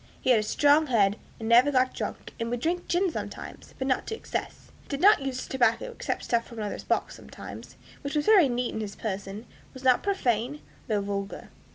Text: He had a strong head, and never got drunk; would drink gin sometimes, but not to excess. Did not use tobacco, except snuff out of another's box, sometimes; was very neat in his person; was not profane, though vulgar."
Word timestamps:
He 0.19 0.31
had 0.31 0.39
a 0.39 0.43
strong 0.43 0.87
head, 0.87 1.15
and 1.39 1.47
never 1.47 1.71
got 1.71 1.93
drunk; 1.93 2.33
would 2.41 2.59
drink 2.59 2.87
gin 2.87 3.11
sometimes, 3.11 3.75
but 3.77 3.87
not 3.87 4.07
to 4.07 4.15
excess. 4.15 4.71
Did 4.89 4.99
not 4.99 5.21
use 5.21 5.45
tobacco, 5.45 5.91
except 5.91 6.23
snuff 6.23 6.47
out 6.47 6.53
of 6.53 6.57
another's 6.57 6.83
box, 6.83 7.15
sometimes; 7.15 7.75
was 8.01 8.15
very 8.15 8.49
neat 8.49 8.73
in 8.73 8.81
his 8.81 8.95
person; 8.95 9.45
was 9.75 9.83
not 9.83 10.01
profane, 10.01 10.61
though 10.87 11.01
vulgar." 11.01 11.49